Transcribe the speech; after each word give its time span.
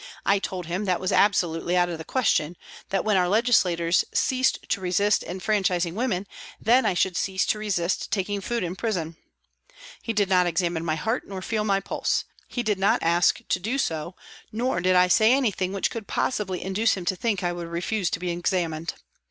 I 0.25 0.39
told 0.39 0.65
him 0.65 0.85
that 0.85 0.99
was 0.99 1.11
absolutely 1.11 1.77
out 1.77 1.87
of 1.87 1.99
the 1.99 2.03
question, 2.03 2.57
that 2.89 3.05
when 3.05 3.17
our 3.17 3.29
legislators 3.29 4.03
ceased 4.11 4.67
to 4.69 4.81
resist 4.81 5.21
enfranchising 5.21 5.93
women 5.93 6.25
then 6.59 6.87
I 6.87 6.95
should 6.95 7.15
cease 7.15 7.45
to 7.45 7.59
resist 7.59 8.09
taking 8.09 8.41
food 8.41 8.63
in 8.63 8.75
prison. 8.75 9.15
He 10.01 10.11
did 10.11 10.27
not 10.27 10.47
examine 10.47 10.83
my 10.83 10.95
heart 10.95 11.27
nor 11.27 11.43
feel 11.43 11.63
my 11.63 11.81
pulse; 11.81 12.25
he 12.47 12.63
did 12.63 12.79
not 12.79 13.03
ask 13.03 13.41
to 13.47 13.59
do 13.59 13.77
so, 13.77 14.15
nor 14.51 14.79
did 14.81 14.95
I 14.95 15.07
say 15.07 15.33
anything 15.33 15.71
which 15.71 15.91
could 15.91 16.07
possibly 16.07 16.63
induce 16.63 16.97
him 16.97 17.05
to 17.05 17.15
think 17.15 17.43
I 17.43 17.51
would 17.53 17.67
refuse 17.67 18.09
to 18.09 18.19
be 18.19 18.31
examined. 18.31 18.95